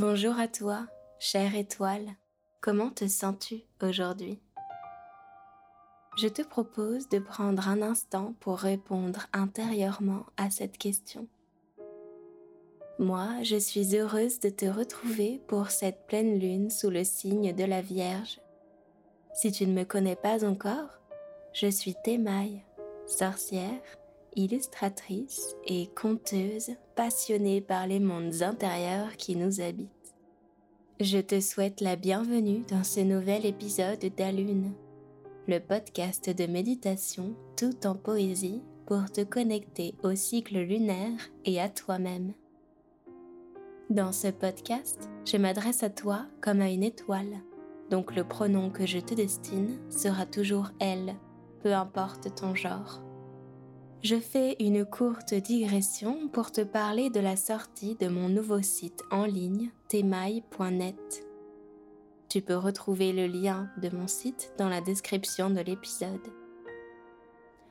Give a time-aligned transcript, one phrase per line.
[0.00, 0.86] Bonjour à toi,
[1.18, 2.06] chère étoile.
[2.62, 4.40] Comment te sens-tu aujourd'hui?
[6.16, 11.28] Je te propose de prendre un instant pour répondre intérieurement à cette question.
[12.98, 17.64] Moi, je suis heureuse de te retrouver pour cette pleine lune sous le signe de
[17.64, 18.40] la Vierge.
[19.34, 20.98] Si tu ne me connais pas encore,
[21.52, 22.64] je suis Thémaille,
[23.06, 23.82] sorcière,
[24.36, 29.88] illustratrice et conteuse passionnée par les mondes intérieurs qui nous habitent.
[31.00, 34.72] Je te souhaite la bienvenue dans ce nouvel épisode d'Alune,
[35.48, 41.68] le podcast de méditation tout en poésie pour te connecter au cycle lunaire et à
[41.68, 42.32] toi-même.
[43.88, 47.40] Dans ce podcast, je m'adresse à toi comme à une étoile,
[47.90, 51.16] donc le pronom que je te destine sera toujours elle,
[51.62, 53.00] peu importe ton genre
[54.02, 59.02] je fais une courte digression pour te parler de la sortie de mon nouveau site
[59.10, 61.26] en ligne temaille.net.
[62.28, 66.32] Tu peux retrouver le lien de mon site dans la description de l'épisode.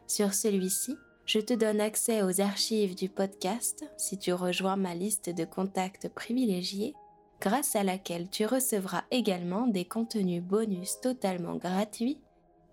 [0.06, 5.32] Sur celui-ci, je te donne accès aux archives du podcast si tu rejoins ma liste
[5.32, 6.94] de contacts privilégiés,
[7.42, 12.20] grâce à laquelle tu recevras également des contenus bonus totalement gratuits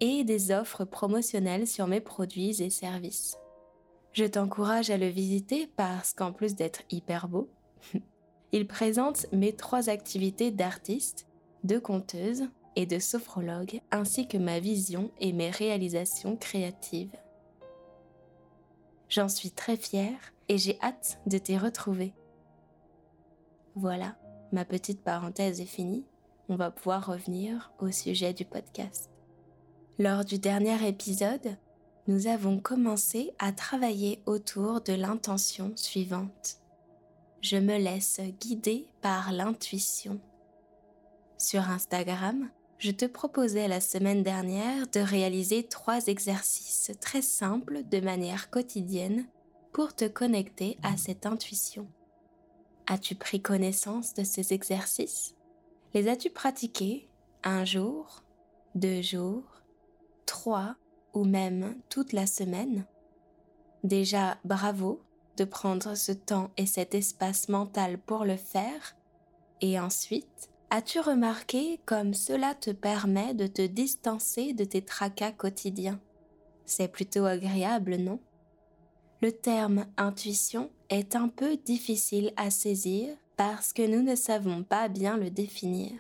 [0.01, 3.39] et des offres promotionnelles sur mes produits et services.
[4.17, 7.51] Je t'encourage à le visiter parce qu'en plus d'être hyper beau,
[8.53, 11.27] il présente mes trois activités d'artiste,
[11.65, 12.45] de conteuse
[12.77, 17.15] et de sophrologue, ainsi que ma vision et mes réalisations créatives.
[19.11, 22.15] J'en suis très fière et j'ai hâte de t'y retrouver.
[23.75, 24.17] Voilà,
[24.51, 26.07] ma petite parenthèse est finie.
[26.49, 29.11] On va pouvoir revenir au sujet du podcast.
[29.99, 31.59] Lors du dernier épisode,
[32.09, 36.59] nous avons commencé à travailler autour de l'intention suivante.
[37.41, 40.21] Je me laisse guider par l'intuition.
[41.39, 48.01] Sur Instagram, je te proposais la semaine dernière de réaliser trois exercices très simples de
[48.01, 49.27] manière quotidienne
[49.73, 51.89] pour te connecter à cette intuition.
[52.87, 55.35] As-tu pris connaissance de ces exercices?
[55.93, 57.09] Les as-tu pratiqués?
[57.43, 58.23] Un jour,
[58.75, 59.63] deux jours,
[60.25, 60.77] trois?
[61.25, 62.85] Même toute la semaine.
[63.85, 65.01] Déjà, bravo
[65.37, 68.97] de prendre ce temps et cet espace mental pour le faire.
[69.61, 76.01] Et ensuite, as-tu remarqué comme cela te permet de te distancer de tes tracas quotidiens?
[76.65, 78.19] C'est plutôt agréable, non?
[79.23, 84.89] Le terme intuition est un peu difficile à saisir parce que nous ne savons pas
[84.89, 85.93] bien le définir.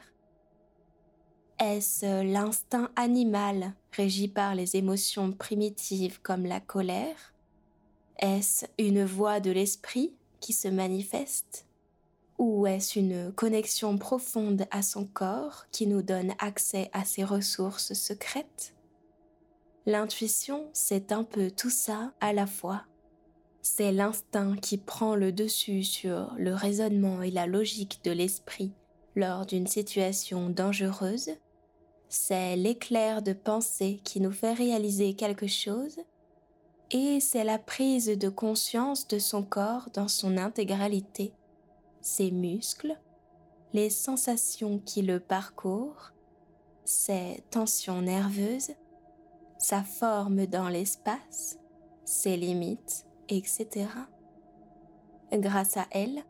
[1.59, 7.35] Est-ce l'instinct animal régi par les émotions primitives comme la colère?
[8.19, 11.67] Est-ce une voix de l'esprit qui se manifeste?
[12.39, 17.95] Ou est-ce une connexion profonde à son corps qui nous donne accès à ses ressources
[17.95, 18.75] secrètes?
[19.87, 22.85] L'intuition, c'est un peu tout ça à la fois.
[23.63, 28.73] C'est l'instinct qui prend le dessus sur le raisonnement et la logique de l'esprit
[29.15, 31.31] lors d'une situation dangereuse
[32.09, 35.99] c'est l'éclair de pensée qui nous fait réaliser quelque chose
[36.91, 41.33] et c'est la prise de conscience de son corps dans son intégralité,
[42.01, 42.97] ses muscles,
[43.73, 46.13] les sensations qui le parcourent,
[46.85, 48.71] ses tensions nerveuses,
[49.59, 51.59] sa forme dans l'espace,
[52.05, 53.89] ses limites, etc.
[55.33, 56.23] Grâce à elle,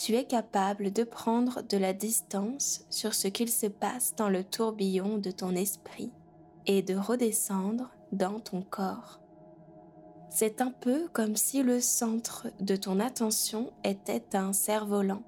[0.00, 4.42] tu es capable de prendre de la distance sur ce qu'il se passe dans le
[4.42, 6.10] tourbillon de ton esprit
[6.66, 9.20] et de redescendre dans ton corps.
[10.30, 15.22] C'est un peu comme si le centre de ton attention était un cerf-volant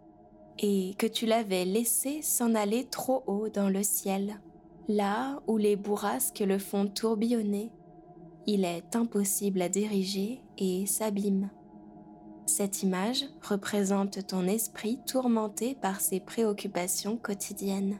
[0.58, 4.40] et que tu l'avais laissé s'en aller trop haut dans le ciel,
[4.88, 7.70] là où les bourrasques le font tourbillonner.
[8.46, 11.50] Il est impossible à diriger et s'abîme.
[12.46, 17.98] Cette image représente ton esprit tourmenté par ses préoccupations quotidiennes.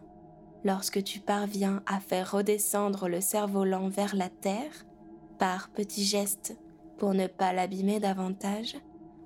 [0.64, 4.86] Lorsque tu parviens à faire redescendre le cerf-volant vers la terre,
[5.38, 6.56] par petits gestes
[6.98, 8.76] pour ne pas l'abîmer davantage,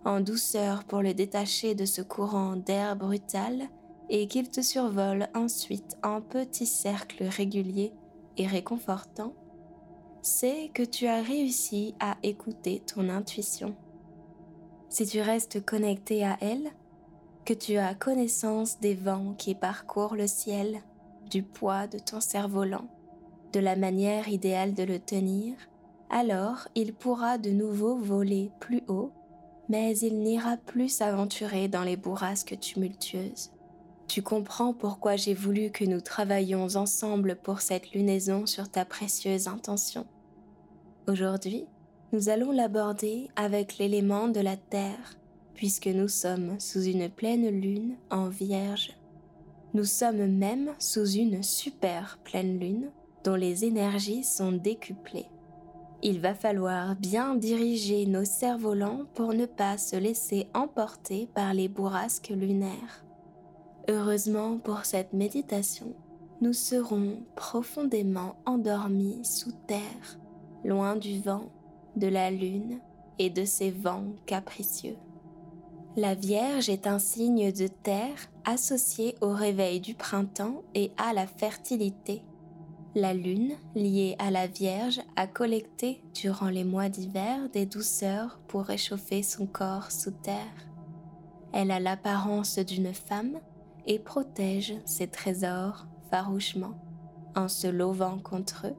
[0.05, 3.69] en douceur pour le détacher de ce courant d'air brutal
[4.09, 7.93] et qu'il te survole ensuite en petits cercles réguliers
[8.37, 9.35] et réconfortants,
[10.23, 13.75] c'est que tu as réussi à écouter ton intuition
[14.89, 16.71] si tu restes connecté à elle,
[17.45, 20.83] que tu as connaissance des vents qui parcourent le ciel,
[21.31, 22.89] du poids de ton cerf-volant,
[23.53, 25.55] de la manière idéale de le tenir,
[26.11, 29.13] alors il pourra de nouveau voler plus haut,
[29.69, 33.51] mais il n'ira plus s'aventurer dans les bourrasques tumultueuses.
[34.09, 39.49] Tu comprends pourquoi j'ai voulu que nous travaillions ensemble pour cette lunaison sur ta précieuse
[39.49, 40.07] intention.
[41.09, 41.67] Aujourd'hui,
[42.13, 45.17] nous allons l'aborder avec l'élément de la Terre,
[45.55, 48.93] puisque nous sommes sous une pleine lune en vierge.
[49.75, 52.91] Nous sommes même sous une super pleine lune
[53.25, 55.27] dont les énergies sont décuplées.
[56.03, 61.69] Il va falloir bien diriger nos cerfs-volants pour ne pas se laisser emporter par les
[61.69, 63.05] bourrasques lunaires.
[63.89, 65.95] Heureusement pour cette méditation,
[66.41, 70.19] nous serons profondément endormis sous terre,
[70.65, 71.51] loin du vent,
[71.97, 72.79] de la lune
[73.19, 74.97] et de ses vents capricieux.
[75.97, 81.27] La Vierge est un signe de terre associé au réveil du printemps et à la
[81.27, 82.23] fertilité.
[82.95, 88.65] La Lune, liée à la Vierge, a collecté durant les mois d'hiver des douceurs pour
[88.65, 90.67] réchauffer son corps sous terre.
[91.53, 93.39] Elle a l'apparence d'une femme
[93.87, 96.75] et protège ses trésors farouchement,
[97.35, 98.77] en se lovant contre eux,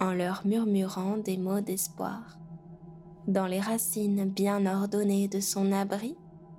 [0.00, 2.38] en leur murmurant des mots d'espoir.
[3.26, 6.16] Dans les racines bien ordonnées de son abri,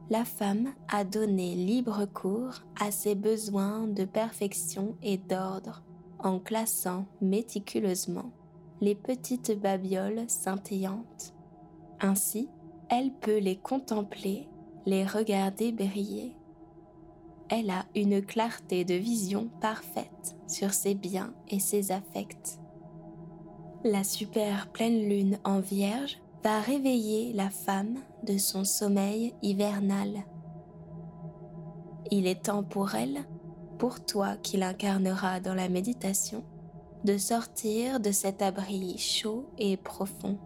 [0.09, 5.83] la femme a donné libre cours à ses besoins de perfection et d'ordre
[6.19, 8.31] en classant méticuleusement
[8.81, 11.33] les petites babioles scintillantes.
[11.99, 12.49] Ainsi,
[12.89, 14.47] elle peut les contempler,
[14.85, 16.35] les regarder briller.
[17.49, 22.59] Elle a une clarté de vision parfaite sur ses biens et ses affects.
[23.83, 30.25] La super pleine lune en vierge va réveiller la femme de son sommeil hivernal.
[32.11, 33.25] Il est temps pour elle,
[33.79, 36.43] pour toi qui l'incarnera dans la méditation,
[37.03, 40.37] de sortir de cet abri chaud et profond.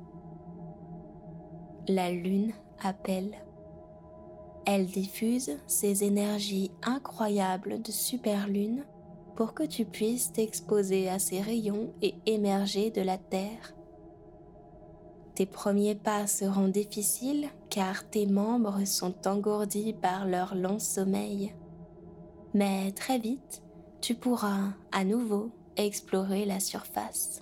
[1.89, 3.35] La lune appelle.
[4.65, 8.85] Elle diffuse ses énergies incroyables de superlune
[9.35, 13.73] pour que tu puisses t'exposer à ses rayons et émerger de la terre
[15.39, 21.56] tes premiers pas seront difficiles car tes membres sont engourdis par leur long sommeil.
[22.53, 23.63] Mais très vite,
[24.01, 27.41] tu pourras à nouveau explorer la surface.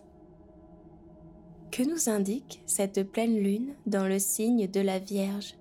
[1.72, 5.56] Que nous indique cette pleine lune dans le signe de la Vierge?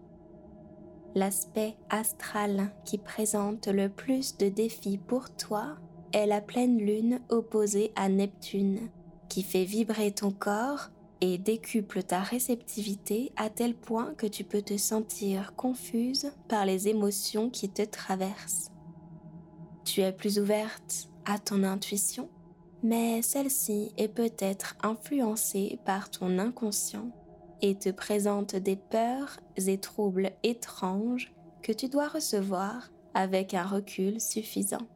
[1.15, 5.79] L'aspect astral qui présente le plus de défis pour toi
[6.12, 8.91] est la pleine lune opposée à Neptune,
[9.31, 10.91] qui fait vibrer ton corps
[11.21, 16.89] et décuple ta réceptivité à tel point que tu peux te sentir confuse par les
[16.89, 18.71] émotions qui te traversent.
[19.85, 22.29] Tu es plus ouverte à ton intuition,
[22.83, 27.11] mais celle-ci est peut-être influencée par ton inconscient
[27.63, 31.33] et te présente des peurs et troubles étranges
[31.63, 34.87] que tu dois recevoir avec un recul suffisant.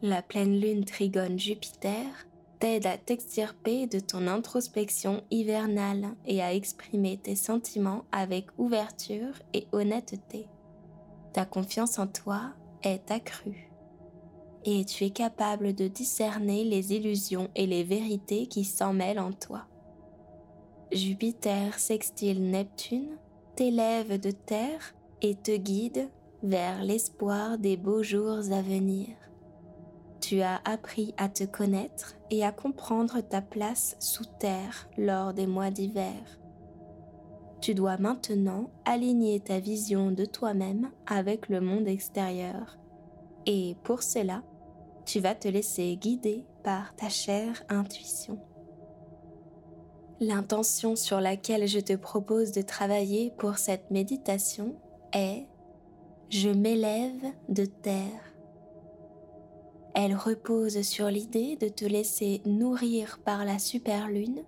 [0.00, 2.26] La pleine lune trigone Jupiter
[2.62, 9.66] t'aide à t'extirper de ton introspection hivernale et à exprimer tes sentiments avec ouverture et
[9.72, 10.46] honnêteté.
[11.32, 12.52] Ta confiance en toi
[12.84, 13.68] est accrue
[14.64, 19.32] et tu es capable de discerner les illusions et les vérités qui s'en mêlent en
[19.32, 19.66] toi.
[20.92, 23.18] Jupiter sextile Neptune
[23.56, 26.08] t'élève de terre et te guide
[26.44, 29.08] vers l'espoir des beaux jours à venir
[30.22, 35.48] tu as appris à te connaître et à comprendre ta place sous terre lors des
[35.48, 36.14] mois d'hiver.
[37.60, 42.78] Tu dois maintenant aligner ta vision de toi-même avec le monde extérieur.
[43.46, 44.42] Et pour cela,
[45.04, 48.38] tu vas te laisser guider par ta chère intuition.
[50.20, 54.76] L'intention sur laquelle je te propose de travailler pour cette méditation
[55.12, 55.40] est⁇
[56.30, 57.94] Je m'élève de terre⁇
[59.94, 64.42] elle repose sur l'idée de te laisser nourrir par la superlune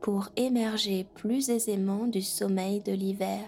[0.00, 3.44] pour émerger plus aisément du sommeil de l'hiver.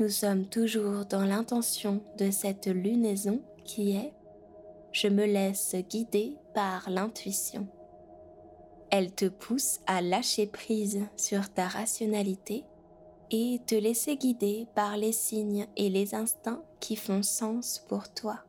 [0.00, 3.94] Nous sommes toujours dans l'intention de cette lunaison qui est⁇
[4.92, 7.62] Je me laisse guider par l'intuition⁇
[8.90, 12.64] Elle te pousse à lâcher prise sur ta rationalité
[13.30, 18.40] et te laisser guider par les signes et les instincts qui font sens pour toi.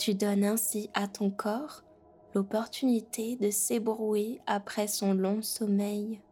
[0.00, 1.82] Tu donnes ainsi à ton corps
[2.34, 6.22] l'opportunité de s'ébrouer après son long sommeil.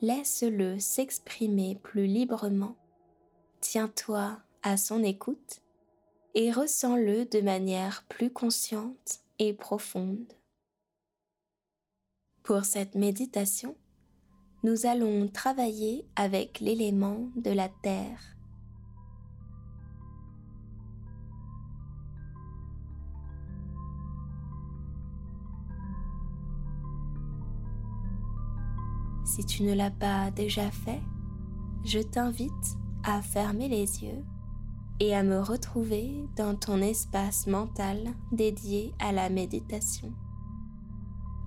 [0.00, 2.76] Laisse-le s'exprimer plus librement.
[3.60, 5.60] Tiens-toi à son écoute
[6.36, 10.32] et ressens-le de manière plus consciente et profonde.
[12.44, 13.74] Pour cette méditation,
[14.62, 18.36] nous allons travailler avec l'élément de la terre.
[29.30, 31.00] Si tu ne l'as pas déjà fait,
[31.84, 34.24] je t'invite à fermer les yeux
[34.98, 40.12] et à me retrouver dans ton espace mental dédié à la méditation.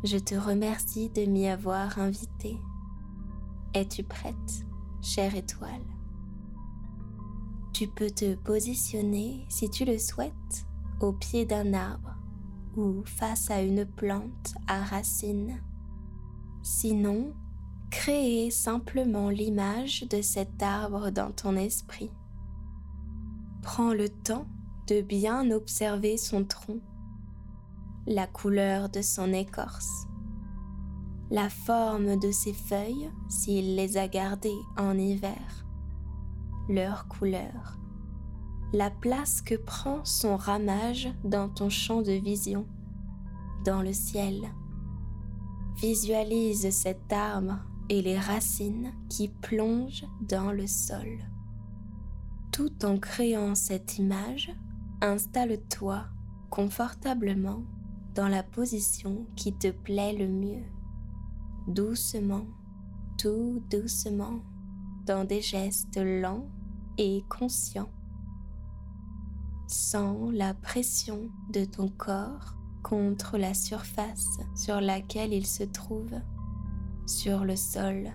[0.05, 2.57] Je te remercie de m'y avoir invité.
[3.73, 4.65] Es-tu prête,
[5.01, 5.83] chère étoile?
[7.73, 10.65] Tu peux te positionner, si tu le souhaites,
[11.01, 12.15] au pied d'un arbre
[12.77, 15.59] ou face à une plante à racines.
[16.61, 17.33] Sinon,
[17.93, 22.09] créer simplement l'image de cet arbre dans ton esprit.
[23.61, 24.47] Prends le temps
[24.87, 26.79] de bien observer son tronc,
[28.07, 30.07] la couleur de son écorce,
[31.29, 35.63] la forme de ses feuilles s'il les a gardées en hiver,
[36.67, 37.77] leur couleur,
[38.73, 42.65] la place que prend son ramage dans ton champ de vision,
[43.63, 44.41] dans le ciel.
[45.77, 47.59] Visualise cet arbre
[47.89, 51.19] et les racines qui plongent dans le sol.
[52.51, 54.53] Tout en créant cette image,
[55.01, 56.05] installe-toi
[56.49, 57.63] confortablement
[58.15, 60.63] dans la position qui te plaît le mieux.
[61.67, 62.45] Doucement,
[63.17, 64.41] tout doucement,
[65.05, 66.47] dans des gestes lents
[66.97, 67.89] et conscients.
[69.67, 76.13] Sens la pression de ton corps contre la surface sur laquelle il se trouve,
[77.05, 78.11] sur le sol,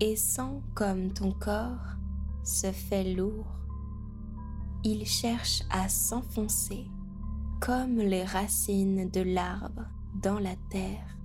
[0.00, 1.96] et sens comme ton corps
[2.42, 3.46] se fait lourd.
[4.82, 6.86] Il cherche à s'enfoncer
[7.60, 11.18] comme les racines de l'arbre dans la terre.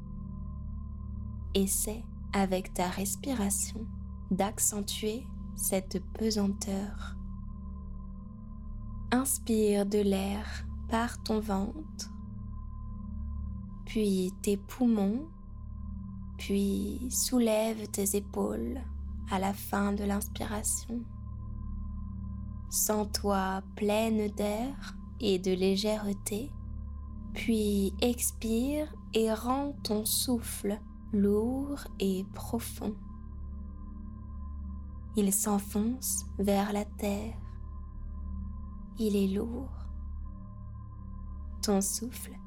[1.53, 3.87] Essaie avec ta respiration
[4.29, 5.25] d'accentuer
[5.55, 7.15] cette pesanteur.
[9.11, 12.11] Inspire de l'air par ton ventre,
[13.85, 15.29] puis tes poumons,
[16.37, 18.81] puis soulève tes épaules
[19.31, 21.01] à la fin de l'inspiration.
[22.69, 26.51] Sens-toi pleine d'air et de légèreté,
[27.33, 30.79] puis expire et rends ton souffle
[31.13, 32.95] lourd et profond.
[35.15, 37.37] Il s'enfonce vers la terre.
[38.99, 39.71] Il est lourd.
[41.61, 42.37] Ton souffle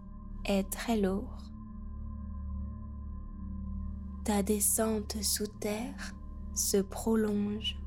[0.45, 1.48] est très lourd.
[4.29, 6.15] Ta descente sous terre
[6.53, 7.79] se prolonge.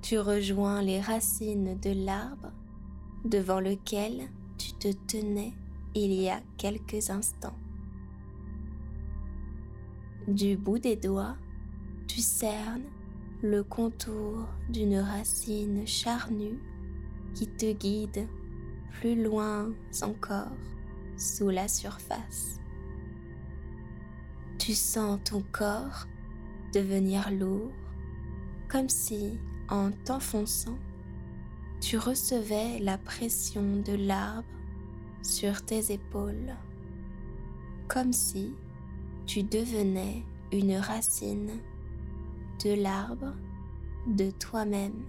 [0.00, 2.52] Tu rejoins les racines de l'arbre
[3.24, 5.54] devant lequel tu te tenais
[5.96, 7.58] il y a quelques instants.
[10.28, 11.36] Du bout des doigts,
[12.06, 12.86] tu cernes
[13.42, 16.62] le contour d'une racine charnue
[17.34, 18.28] qui te guide
[19.00, 20.52] plus loin encore
[21.16, 22.61] sous la surface.
[24.58, 26.06] Tu sens ton corps
[26.72, 27.72] devenir lourd,
[28.68, 30.78] comme si, en t'enfonçant,
[31.80, 34.46] tu recevais la pression de l'arbre
[35.22, 36.54] sur tes épaules,
[37.88, 38.54] comme si
[39.26, 41.58] tu devenais une racine
[42.64, 43.34] de l'arbre
[44.06, 45.04] de toi-même.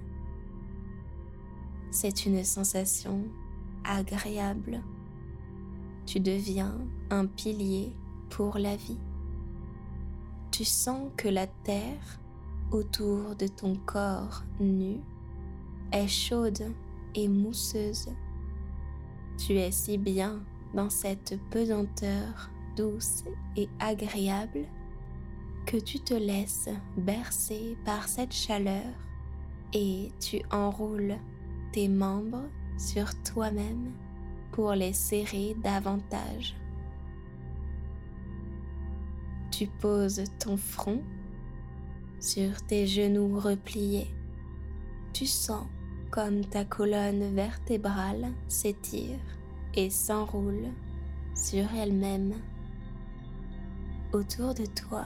[1.92, 3.24] C'est une sensation
[3.84, 4.82] agréable.
[6.06, 6.76] Tu deviens
[7.12, 7.94] un pilier
[8.30, 9.00] pour la vie
[10.54, 12.20] tu sens que la terre
[12.72, 14.98] autour de ton corps nu
[15.92, 16.72] est chaude
[17.16, 18.10] et mousseuse.
[19.40, 20.44] Tu es si bien
[20.76, 23.24] dans cette pesanteur douce
[23.58, 24.68] et agréable
[25.66, 28.94] que tu te laisses bercer par cette chaleur
[29.74, 31.18] et tu enroules
[31.72, 33.92] tes membres sur toi-même
[34.52, 36.56] pour les serrer davantage.
[39.56, 41.00] Tu poses ton front
[42.20, 44.08] sur tes genoux repliés.
[45.14, 45.68] Tu sens
[46.10, 49.20] comme ta colonne vertébrale s'étire
[49.76, 50.70] et s'enroule
[51.36, 52.34] sur elle-même.
[54.12, 55.06] Autour de toi,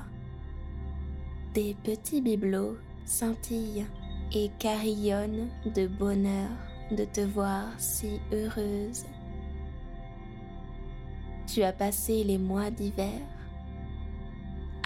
[1.54, 3.86] des petits bibelots scintillent
[4.34, 6.50] et carillonnent de bonheur
[6.92, 9.04] de te voir si heureuse.
[11.48, 13.20] Tu as passé les mois d'hiver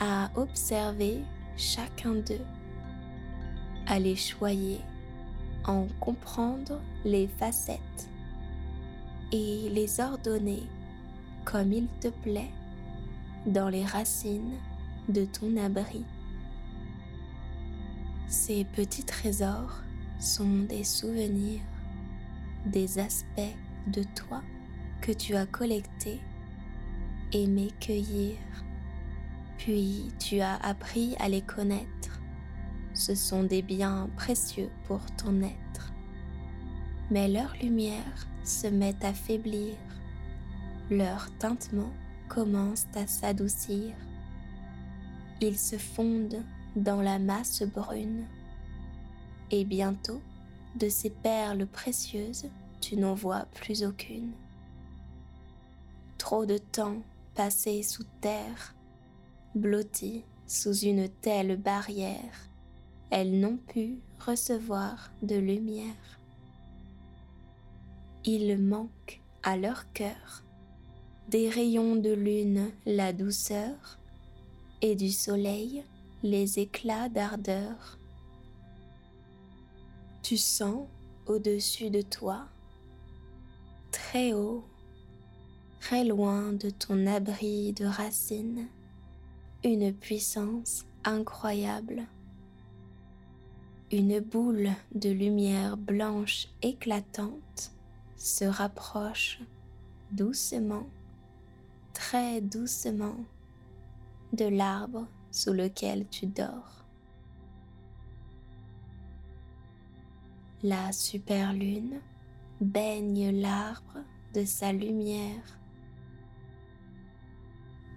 [0.02, 1.24] à observer
[1.58, 2.44] chacun d'eux,
[3.86, 4.82] à les choyer,
[5.66, 8.10] en comprendre les facettes
[9.32, 10.64] et les ordonner
[11.46, 12.52] comme il te plaît
[13.46, 14.58] dans les racines
[15.08, 16.04] de ton abri.
[18.28, 19.84] Ces petits trésors
[20.20, 21.62] sont des souvenirs,
[22.66, 23.56] des aspects
[23.86, 24.42] de toi
[25.02, 26.20] que tu as collectés,
[27.34, 28.38] aimé cueillir
[29.62, 32.20] Puis tu as appris à les connaître.
[32.96, 35.94] Ce sont des biens précieux pour ton être.
[37.12, 39.76] Mais leur lumière se met à faiblir.
[40.90, 41.94] Leur tintement
[42.28, 43.94] commence à s'adoucir.
[45.42, 46.44] Ils se fondent
[46.76, 48.26] dans la masse brune.
[49.52, 50.24] Et bientôt,
[50.76, 52.50] de ces perles précieuses,
[52.80, 54.32] tu n'en vois plus aucune.
[56.18, 56.98] Trop de temps
[57.36, 58.74] passé sous terre,
[59.56, 62.50] blotti sous une telle barrière,
[63.10, 66.20] elles n'ont pu recevoir de lumière.
[68.24, 70.44] Il manque à leur cœur
[71.30, 74.00] des rayons de lune la douceur
[74.82, 75.84] et du soleil
[76.24, 77.98] les éclats d'ardeur.
[80.22, 80.88] Tu sens
[81.26, 82.48] au-dessus de toi,
[83.92, 84.64] très haut,
[85.80, 88.68] très loin de ton abri de racines,
[89.64, 92.08] une puissance incroyable.
[93.92, 97.72] Une boule de lumière blanche éclatante
[98.16, 99.40] se rapproche
[100.12, 100.88] doucement,
[101.94, 103.18] très doucement
[104.34, 106.86] de l'arbre sous lequel tu dors.
[110.64, 112.00] La superlune
[112.62, 114.00] baigne l'arbre
[114.34, 115.61] de sa lumière.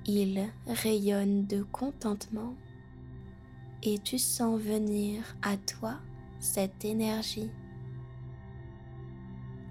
[0.06, 2.54] Il rayonne de contentement
[3.82, 5.99] et tu sens venir à toi
[6.40, 7.50] cette énergie.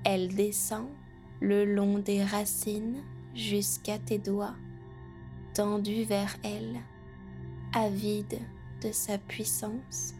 [0.03, 0.87] Elle descend
[1.39, 3.03] le long des racines
[3.35, 4.55] jusqu'à tes doigts,
[5.53, 6.79] tendus vers elle
[7.75, 8.39] avide
[8.81, 10.15] de sa puissance,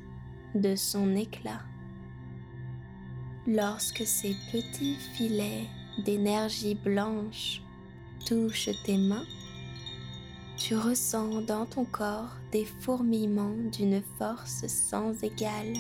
[0.53, 1.61] de son éclat.
[3.47, 5.67] Lorsque ces petits filets
[6.05, 7.61] d'énergie blanche
[8.25, 9.25] touchent tes mains,
[10.63, 15.73] tu ressens dans ton corps des fourmillements d'une force sans égale.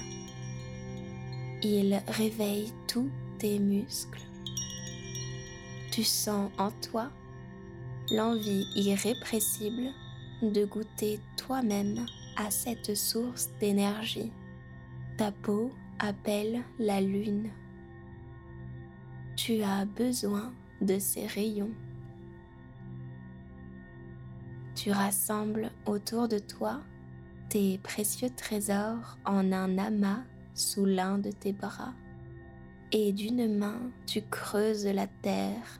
[1.61, 4.19] Ils réveillent tous tes muscles.
[5.89, 7.09] Tu sens en toi
[8.11, 9.93] l'envie irrépressible
[10.41, 14.33] de goûter toi-même à cette source d'énergie.
[15.17, 17.49] Ta peau appelle la lune.
[19.37, 21.71] Tu as besoin de ces rayons.
[24.83, 26.81] Tu rassembles autour de toi
[27.47, 31.93] tes précieux trésors en un amas sous l'un de tes bras
[32.91, 35.79] et d'une main tu creuses la terre.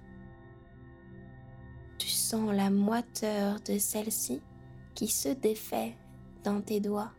[1.98, 4.42] Tu sens la moiteur de celle-ci
[4.96, 5.98] qui se défait
[6.46, 7.12] dans tes doigts.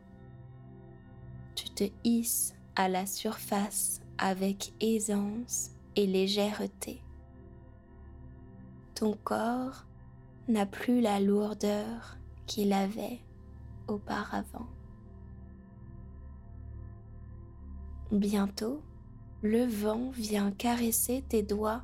[1.55, 7.03] Tu te hisses à la surface avec aisance et légèreté.
[8.94, 9.85] Ton corps
[10.48, 13.20] n'a plus la lourdeur qu'il avait
[13.88, 14.66] auparavant.
[18.12, 18.83] Bientôt,
[19.42, 21.83] le vent vient caresser tes doigts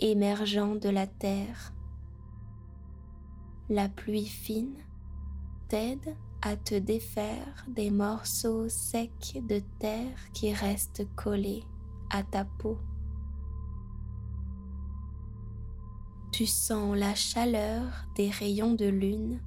[0.00, 1.72] émergeant de la terre.
[3.68, 4.76] La pluie fine
[5.68, 11.64] t'aide à te défaire des morceaux secs de terre qui restent collés
[12.10, 12.78] à ta peau.
[16.38, 17.82] Tu sens la chaleur
[18.14, 19.40] des rayons de lune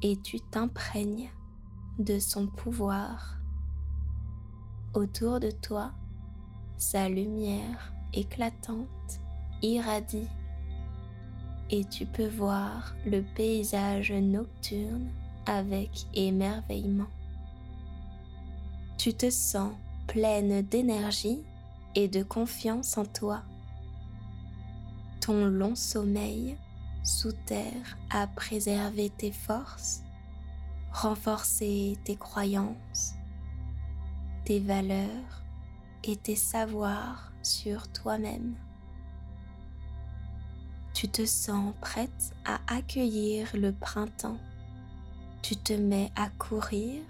[0.00, 1.28] et tu t'imprègnes
[1.98, 3.36] de son pouvoir.
[4.94, 5.92] Autour de toi,
[6.78, 9.20] sa lumière éclatante
[9.60, 10.30] irradie
[11.68, 15.10] et tu peux voir le paysage nocturne
[15.44, 17.10] avec émerveillement.
[18.96, 19.74] Tu te sens
[20.06, 21.44] pleine d'énergie
[21.94, 23.42] et de confiance en toi.
[25.24, 26.56] Ton long sommeil
[27.02, 30.02] sous terre a préservé tes forces,
[30.92, 33.14] renforcé tes croyances,
[34.44, 35.42] tes valeurs
[36.02, 38.54] et tes savoirs sur toi-même.
[40.92, 44.38] Tu te sens prête à accueillir le printemps
[45.44, 47.02] tu te mets à courir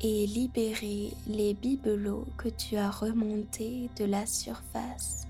[0.00, 5.28] et libérer les bibelots que tu as remontés de la surface.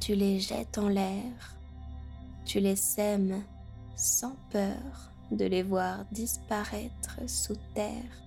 [0.00, 1.56] Tu les jettes en l'air,
[2.46, 3.44] tu les sèmes
[3.96, 8.22] sans peur de les voir disparaître sous terre,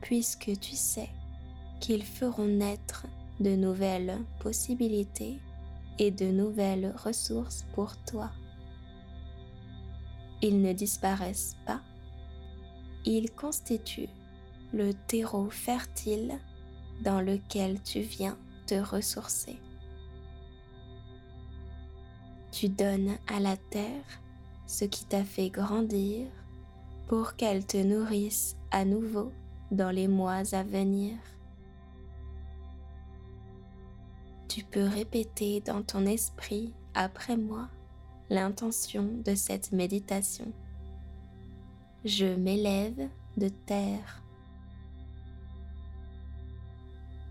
[0.00, 1.10] puisque tu sais
[1.80, 3.06] qu'ils feront naître
[3.40, 5.38] de nouvelles possibilités
[5.98, 8.30] et de nouvelles ressources pour toi.
[10.40, 11.82] Ils ne disparaissent pas,
[13.04, 14.08] ils constituent
[14.72, 16.40] le terreau fertile
[17.04, 19.58] dans lequel tu viens te ressourcer.
[22.58, 24.22] Tu donnes à la terre
[24.66, 26.26] ce qui t'a fait grandir
[27.06, 29.30] pour qu'elle te nourrisse à nouveau
[29.70, 31.18] dans les mois à venir.
[34.48, 37.68] Tu peux répéter dans ton esprit après moi
[38.30, 40.50] l'intention de cette méditation.
[42.06, 44.22] Je m'élève de terre.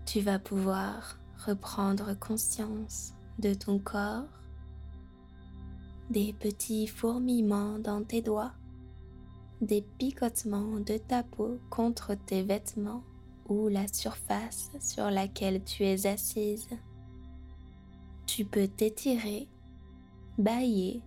[0.04, 4.28] Tu vas pouvoir reprendre conscience de ton corps,
[6.10, 8.52] des petits fourmillements dans tes doigts,
[9.60, 13.02] des picotements de ta peau contre tes vêtements
[13.48, 16.68] ou la surface sur laquelle tu es assise.
[18.26, 19.48] Tu peux t'étirer,
[20.38, 21.02] bailler,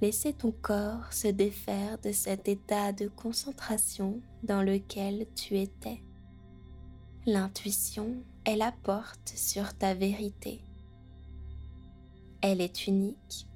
[0.00, 6.00] laisser ton corps se défaire de cet état de concentration dans lequel tu étais.
[7.26, 8.14] L'intuition
[8.44, 10.60] est la porte sur ta vérité.
[12.40, 13.48] Elle est unique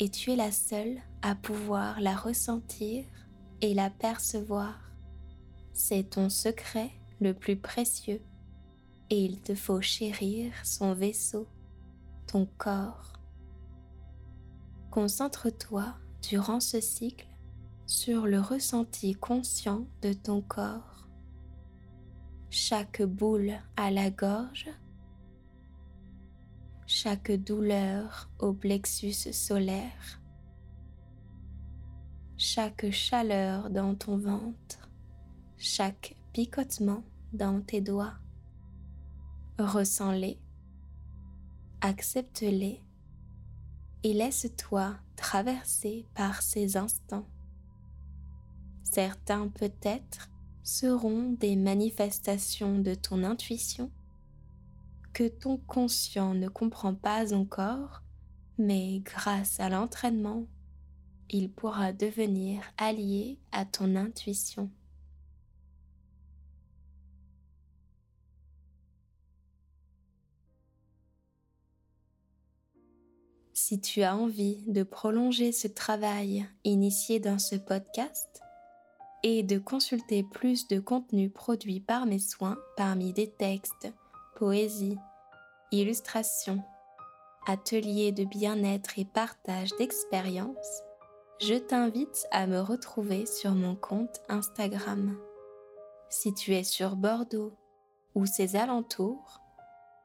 [0.00, 3.04] et tu es la seule à pouvoir la ressentir
[3.60, 4.80] et la percevoir.
[5.74, 8.22] C'est ton secret le plus précieux
[9.10, 11.46] et il te faut chérir son vaisseau,
[12.26, 13.12] ton corps.
[14.90, 17.28] Concentre-toi durant ce cycle
[17.86, 21.08] sur le ressenti conscient de ton corps.
[22.48, 24.68] Chaque boule à la gorge
[26.92, 30.20] chaque douleur au plexus solaire,
[32.36, 34.90] chaque chaleur dans ton ventre,
[35.56, 38.14] chaque picotement dans tes doigts.
[39.60, 40.40] Ressens-les,
[41.80, 42.82] accepte-les
[44.02, 47.28] et laisse-toi traverser par ces instants.
[48.82, 50.28] Certains peut-être
[50.64, 53.92] seront des manifestations de ton intuition
[55.12, 58.02] que ton conscient ne comprend pas encore,
[58.58, 60.46] mais grâce à l'entraînement,
[61.30, 64.70] il pourra devenir allié à ton intuition.
[73.70, 78.42] Si tu as envie de prolonger ce travail initié dans ce podcast
[79.22, 83.92] et de consulter plus de contenu produit par mes soins parmi des textes,
[84.40, 84.96] poésie,
[85.70, 86.62] illustration,
[87.46, 90.82] atelier de bien-être et partage d'expériences,
[91.42, 95.14] je t'invite à me retrouver sur mon compte Instagram.
[96.08, 97.52] Si tu es sur Bordeaux
[98.14, 99.42] ou ses alentours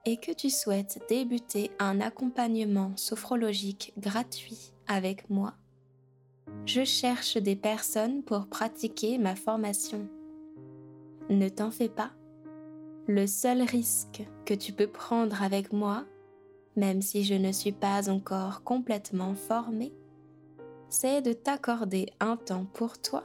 [0.04, 5.54] et que tu souhaites débuter un accompagnement sophrologique gratuit avec moi,
[6.66, 10.10] je cherche des personnes pour pratiquer ma formation.
[11.30, 12.12] Ne t'en fais pas
[13.08, 16.06] le seul risque que tu peux prendre avec moi,
[16.76, 19.94] même si je ne suis pas encore complètement formée,
[20.90, 23.24] c'est de t'accorder un temps pour toi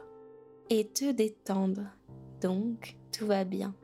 [0.68, 1.82] et te détendre.
[2.40, 3.74] Donc, tout va bien.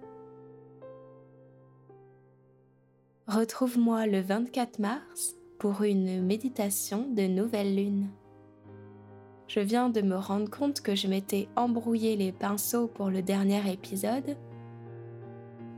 [3.27, 8.09] Retrouve-moi le 24 mars pour une méditation de nouvelle lune.
[9.49, 13.73] Je viens de me rendre compte que je m'étais embrouillé les pinceaux pour le dernier
[13.73, 14.37] épisode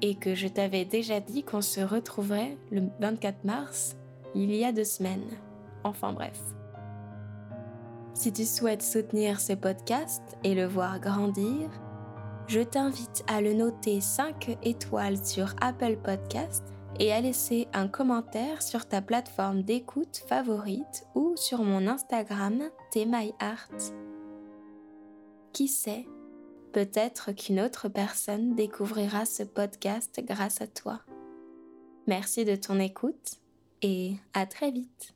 [0.02, 3.96] et que je t'avais déjà dit qu'on se retrouverait le 24 mars,
[4.34, 5.28] il y a deux semaines.
[5.84, 6.40] Enfin bref.
[8.14, 11.70] Si tu souhaites soutenir ce podcast et le voir grandir,
[12.48, 16.64] je t'invite à le noter 5 étoiles sur Apple Podcast
[16.98, 23.92] et à laisser un commentaire sur ta plateforme d'écoute favorite ou sur mon Instagram TMyArt.
[25.52, 26.06] Qui sait,
[26.78, 31.00] Peut-être qu'une autre personne découvrira ce podcast grâce à toi.
[32.06, 33.40] Merci de ton écoute
[33.82, 35.12] et à très vite.